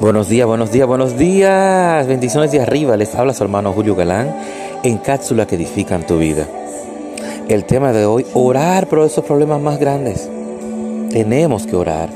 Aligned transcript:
Buenos 0.00 0.28
días, 0.28 0.46
buenos 0.46 0.70
días, 0.70 0.86
buenos 0.86 1.18
días. 1.18 2.06
Bendiciones 2.06 2.52
de 2.52 2.60
arriba. 2.60 2.96
Les 2.96 3.16
habla 3.16 3.34
su 3.34 3.42
hermano 3.42 3.72
Julio 3.72 3.96
Galán 3.96 4.32
en 4.84 4.98
cápsulas 4.98 5.48
que 5.48 5.56
edifican 5.56 6.06
tu 6.06 6.18
vida. 6.18 6.46
El 7.48 7.64
tema 7.64 7.92
de 7.92 8.06
hoy, 8.06 8.24
orar 8.32 8.86
por 8.86 9.00
esos 9.00 9.24
problemas 9.24 9.60
más 9.60 9.80
grandes. 9.80 10.30
Tenemos 11.10 11.66
que 11.66 11.74
orar. 11.74 12.10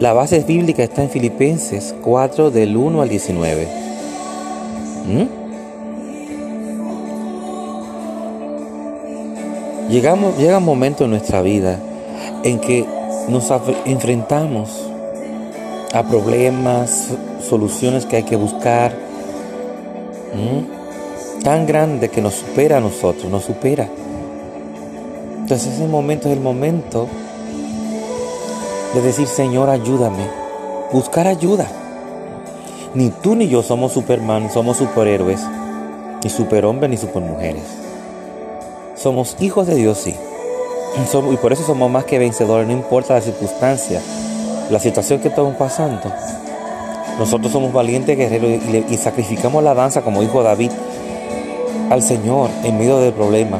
La 0.00 0.12
base 0.12 0.40
bíblica 0.40 0.82
está 0.82 1.04
en 1.04 1.10
Filipenses 1.10 1.94
4 2.02 2.50
del 2.50 2.76
1 2.76 3.02
al 3.02 3.08
19. 3.08 3.68
¿Mm? 5.06 5.22
Llegamos, 9.92 10.36
llega 10.38 10.58
un 10.58 10.64
momento 10.64 11.04
en 11.04 11.10
nuestra 11.10 11.40
vida 11.40 11.78
en 12.42 12.58
que 12.58 12.84
nos 13.28 13.48
enfrentamos 13.86 14.91
a 15.92 16.02
problemas, 16.02 17.08
soluciones 17.46 18.06
que 18.06 18.16
hay 18.16 18.22
que 18.22 18.36
buscar, 18.36 18.96
tan 21.42 21.66
grande 21.66 22.08
que 22.08 22.22
nos 22.22 22.34
supera 22.34 22.78
a 22.78 22.80
nosotros, 22.80 23.30
nos 23.30 23.44
supera. 23.44 23.88
Entonces 25.40 25.74
ese 25.74 25.86
momento 25.86 26.28
es 26.28 26.34
el 26.34 26.40
momento 26.40 27.08
de 28.94 29.02
decir, 29.02 29.26
Señor, 29.26 29.68
ayúdame, 29.68 30.28
buscar 30.92 31.26
ayuda. 31.26 31.66
Ni 32.94 33.10
tú 33.10 33.34
ni 33.34 33.48
yo 33.48 33.62
somos 33.62 33.92
Superman, 33.92 34.50
somos 34.50 34.76
superhéroes, 34.78 35.40
ni 36.22 36.30
superhombres 36.30 36.90
ni 36.90 36.96
supermujeres. 36.96 37.64
Somos 38.94 39.36
hijos 39.40 39.66
de 39.66 39.74
Dios, 39.74 39.98
sí. 39.98 40.14
Y 41.32 41.36
por 41.36 41.52
eso 41.52 41.64
somos 41.64 41.90
más 41.90 42.04
que 42.04 42.18
vencedores, 42.18 42.66
no 42.66 42.72
importa 42.72 43.14
la 43.14 43.20
circunstancia 43.20 44.00
la 44.72 44.78
situación 44.78 45.20
que 45.20 45.28
estamos 45.28 45.54
pasando, 45.56 46.10
nosotros 47.18 47.52
somos 47.52 47.74
valientes 47.74 48.16
guerreros 48.16 48.52
y, 48.90 48.96
sacrificamos 48.96 49.62
la 49.62 49.74
danza 49.74 50.00
como 50.00 50.22
dijo 50.22 50.42
David 50.42 50.70
al 51.90 52.02
Señor 52.02 52.48
en 52.64 52.78
medio 52.78 52.98
del 52.98 53.12
problema. 53.12 53.58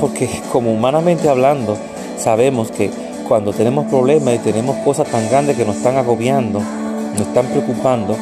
Porque 0.00 0.30
como 0.50 0.72
humanamente 0.72 1.28
hablando, 1.28 1.76
sabemos 2.18 2.70
que 2.70 2.90
cuando 3.28 3.52
tenemos 3.52 3.84
problemas 3.88 4.36
y 4.36 4.38
tenemos 4.38 4.76
cosas 4.78 5.08
tan 5.08 5.28
grandes 5.28 5.58
que 5.58 5.66
nos 5.66 5.76
están 5.76 5.98
agobiando, 5.98 6.58
nos 6.58 7.20
están 7.20 7.44
preocupando 7.44 8.16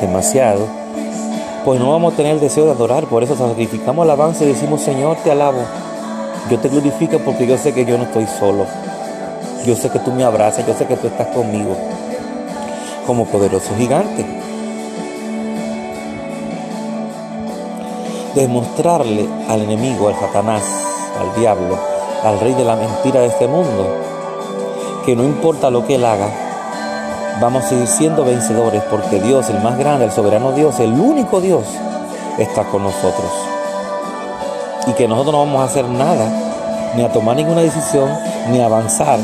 demasiado, 0.00 0.66
pues 1.64 1.78
no 1.78 1.92
vamos 1.92 2.12
a 2.12 2.16
tener 2.16 2.34
el 2.34 2.40
deseo 2.40 2.64
de 2.64 2.72
adorar. 2.72 3.04
Por 3.04 3.22
eso 3.22 3.36
sacrificamos 3.36 4.04
la 4.04 4.16
danza 4.16 4.42
y 4.42 4.48
decimos, 4.48 4.82
Señor, 4.82 5.16
te 5.22 5.30
alabo. 5.30 5.60
Yo 6.50 6.58
te 6.58 6.68
glorifico 6.68 7.20
porque 7.20 7.46
yo 7.46 7.56
sé 7.56 7.72
que 7.72 7.84
yo 7.84 7.96
no 7.98 8.04
estoy 8.04 8.26
solo. 8.26 8.66
Yo 9.66 9.76
sé 9.76 9.90
que 9.90 9.98
tú 9.98 10.10
me 10.10 10.24
abrazas, 10.24 10.66
yo 10.66 10.72
sé 10.74 10.86
que 10.86 10.96
tú 10.96 11.08
estás 11.08 11.26
conmigo 11.28 11.76
como 13.06 13.26
poderoso 13.26 13.74
gigante. 13.76 14.24
Demostrarle 18.34 19.28
al 19.48 19.60
enemigo, 19.62 20.08
al 20.08 20.14
Satanás, 20.14 20.62
al 21.20 21.38
diablo, 21.38 21.78
al 22.24 22.40
rey 22.40 22.54
de 22.54 22.64
la 22.64 22.76
mentira 22.76 23.20
de 23.20 23.26
este 23.26 23.48
mundo, 23.48 23.86
que 25.04 25.14
no 25.14 25.24
importa 25.24 25.70
lo 25.70 25.86
que 25.86 25.96
él 25.96 26.06
haga, 26.06 26.28
vamos 27.40 27.64
a 27.64 27.68
seguir 27.68 27.86
siendo 27.86 28.24
vencedores 28.24 28.82
porque 28.84 29.20
Dios, 29.20 29.50
el 29.50 29.60
más 29.60 29.76
grande, 29.76 30.06
el 30.06 30.12
soberano 30.12 30.52
Dios, 30.52 30.80
el 30.80 30.92
único 30.92 31.40
Dios, 31.42 31.64
está 32.38 32.64
con 32.64 32.84
nosotros. 32.84 33.30
Y 34.86 34.92
que 34.92 35.06
nosotros 35.06 35.34
no 35.34 35.40
vamos 35.40 35.60
a 35.60 35.64
hacer 35.64 35.84
nada, 35.84 36.30
ni 36.96 37.04
a 37.04 37.12
tomar 37.12 37.36
ninguna 37.36 37.60
decisión, 37.60 38.08
ni 38.50 38.60
a 38.60 38.66
avanzar 38.66 39.18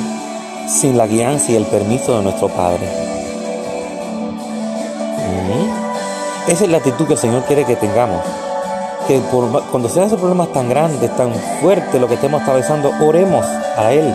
sin 0.69 0.97
la 0.97 1.07
guianza 1.07 1.53
y 1.53 1.57
el 1.57 1.65
permiso 1.67 2.17
de 2.17 2.25
nuestro 2.25 2.49
Padre. 2.49 2.87
Mm. 5.27 6.51
Esa 6.51 6.65
es 6.65 6.71
la 6.71 6.79
actitud 6.79 7.07
que 7.07 7.15
el 7.15 7.19
Señor 7.19 7.45
quiere 7.45 7.65
que 7.65 7.77
tengamos. 7.77 8.23
Que 9.07 9.21
cuando 9.71 9.89
sean 9.89 10.07
esos 10.07 10.19
problemas 10.19 10.53
tan 10.53 10.69
grandes, 10.69 11.15
tan 11.17 11.33
fuertes, 11.61 12.01
lo 12.01 12.09
que 12.09 12.15
estemos 12.15 12.43
atravesando, 12.43 12.93
oremos 13.01 13.47
a 13.77 13.93
Él. 13.93 14.13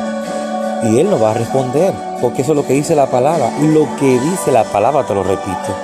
Y 0.83 0.99
Él 0.99 1.09
nos 1.09 1.21
va 1.21 1.31
a 1.31 1.33
responder. 1.33 1.93
Porque 2.21 2.41
eso 2.41 2.51
es 2.51 2.57
lo 2.57 2.65
que 2.65 2.73
dice 2.73 2.95
la 2.95 3.07
palabra. 3.07 3.49
Lo 3.61 3.87
que 3.97 4.19
dice 4.19 4.51
la 4.51 4.63
palabra, 4.65 5.05
te 5.05 5.15
lo 5.15 5.23
repito. 5.23 5.75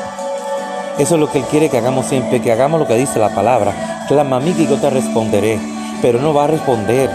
Eso 0.97 1.16
es 1.16 1.22
lo 1.22 1.31
que 1.31 1.39
Él 1.39 1.45
quiere 1.45 1.69
que 1.69 1.77
hagamos 1.77 2.07
siempre, 2.07 2.41
que 2.41 2.51
hagamos 2.51 2.79
lo 2.79 2.88
que 2.88 2.95
dice 2.95 3.19
la 3.19 3.29
palabra. 3.29 4.06
Clama 4.07 4.38
a 4.38 4.39
mí 4.39 4.51
que 4.53 4.67
yo 4.67 4.75
te 4.75 4.89
responderé. 4.89 5.59
Pero 6.01 6.19
no 6.19 6.33
va 6.33 6.44
a 6.44 6.47
responder 6.47 7.09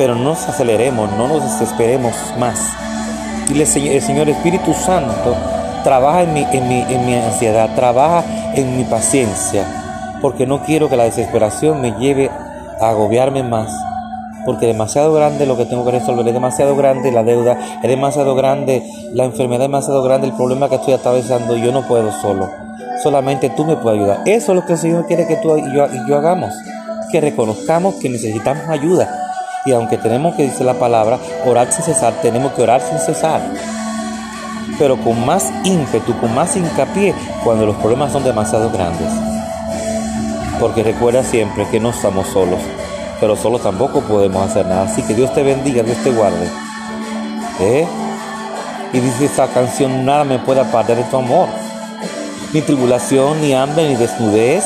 pero 0.00 0.14
no 0.14 0.24
nos 0.24 0.48
aceleremos, 0.48 1.12
no 1.12 1.28
nos 1.28 1.42
desesperemos 1.42 2.14
más. 2.38 2.58
Dile, 3.50 3.64
el 3.64 4.00
Señor 4.00 4.28
Espíritu 4.28 4.72
Santo, 4.72 5.34
trabaja 5.82 6.22
en 6.22 6.34
mi, 6.34 6.46
en, 6.52 6.68
mi, 6.68 6.82
en 6.82 7.04
mi 7.04 7.14
ansiedad, 7.16 7.74
trabaja 7.74 8.22
en 8.54 8.76
mi 8.76 8.84
paciencia, 8.84 9.64
porque 10.22 10.46
no 10.46 10.62
quiero 10.62 10.88
que 10.88 10.96
la 10.96 11.02
desesperación 11.02 11.80
me 11.80 11.90
lleve 11.98 12.30
a 12.80 12.90
agobiarme 12.90 13.42
más, 13.42 13.72
porque 14.44 14.66
demasiado 14.66 15.12
grande 15.14 15.46
lo 15.46 15.56
que 15.56 15.64
tengo 15.64 15.84
que 15.84 15.90
resolver, 15.90 16.28
es 16.28 16.32
demasiado 16.32 16.76
grande 16.76 17.10
la 17.10 17.24
deuda, 17.24 17.58
es 17.82 17.88
demasiado 17.88 18.36
grande 18.36 18.84
la 19.14 19.24
enfermedad, 19.24 19.62
es 19.62 19.68
demasiado 19.68 20.04
grande 20.04 20.28
el 20.28 20.34
problema 20.34 20.68
que 20.68 20.76
estoy 20.76 20.94
atravesando 20.94 21.56
yo 21.56 21.72
no 21.72 21.82
puedo 21.88 22.12
solo. 22.22 22.48
Solamente 23.02 23.50
tú 23.50 23.64
me 23.64 23.74
puedes 23.74 23.98
ayudar. 23.98 24.20
Eso 24.26 24.52
es 24.52 24.56
lo 24.60 24.64
que 24.64 24.74
el 24.74 24.78
Señor 24.78 25.06
quiere 25.08 25.26
que 25.26 25.34
tú 25.38 25.56
y 25.56 25.74
yo, 25.74 25.86
y 25.86 26.08
yo 26.08 26.16
hagamos, 26.16 26.54
que 27.10 27.20
reconozcamos 27.20 27.96
que 27.96 28.10
necesitamos 28.10 28.68
ayuda 28.68 29.19
y 29.64 29.72
aunque 29.72 29.98
tenemos 29.98 30.34
que 30.34 30.44
decir 30.44 30.64
la 30.64 30.74
palabra, 30.74 31.18
orar 31.44 31.72
sin 31.72 31.84
cesar, 31.84 32.14
tenemos 32.22 32.52
que 32.52 32.62
orar 32.62 32.80
sin 32.80 32.98
cesar. 32.98 33.42
Pero 34.78 34.96
con 34.96 35.24
más 35.26 35.50
ímpetu, 35.64 36.18
con 36.18 36.34
más 36.34 36.56
hincapié, 36.56 37.14
cuando 37.44 37.66
los 37.66 37.76
problemas 37.76 38.12
son 38.12 38.24
demasiado 38.24 38.70
grandes. 38.70 39.12
Porque 40.58 40.82
recuerda 40.82 41.22
siempre 41.22 41.66
que 41.70 41.80
no 41.80 41.90
estamos 41.90 42.26
solos, 42.28 42.60
pero 43.20 43.36
solos 43.36 43.62
tampoco 43.62 44.00
podemos 44.00 44.48
hacer 44.48 44.66
nada. 44.66 44.84
Así 44.84 45.02
que 45.02 45.14
Dios 45.14 45.32
te 45.34 45.42
bendiga, 45.42 45.82
Dios 45.82 45.98
te 45.98 46.10
guarde. 46.10 46.48
¿Eh? 47.60 47.86
Y 48.92 49.00
dice 49.00 49.26
esa 49.26 49.46
canción, 49.48 50.04
nada 50.04 50.24
me 50.24 50.38
puede 50.38 50.60
apartar 50.60 50.96
de 50.96 51.04
tu 51.04 51.16
amor. 51.16 51.48
Ni 52.52 52.62
tribulación, 52.62 53.40
ni 53.40 53.54
hambre, 53.54 53.88
ni 53.88 53.96
desnudez. 53.96 54.64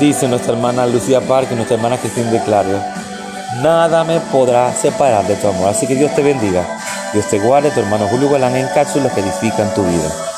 Dice 0.00 0.28
nuestra 0.28 0.52
hermana 0.52 0.86
Lucía 0.86 1.22
Parque, 1.22 1.54
nuestra 1.54 1.76
hermana 1.76 1.96
Cristina 1.96 2.30
de 2.30 2.42
Clario, 2.42 2.78
nada 3.62 4.04
me 4.04 4.20
podrá 4.20 4.70
separar 4.74 5.26
de 5.26 5.36
tu 5.36 5.48
amor. 5.48 5.68
Así 5.68 5.86
que 5.86 5.94
Dios 5.94 6.14
te 6.14 6.22
bendiga. 6.22 6.66
Dios 7.14 7.26
te 7.28 7.38
guarde, 7.38 7.70
tu 7.70 7.80
hermano 7.80 8.06
Julio 8.08 8.28
Galán 8.28 8.56
en 8.56 8.68
cápsulas 8.74 9.12
que 9.14 9.20
edifican 9.20 9.72
tu 9.74 9.82
vida. 9.84 10.35